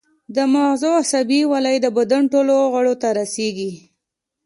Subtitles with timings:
[0.35, 3.71] د مغزو عصبي ولۍ د بدن ټولو غړو ته رسیږي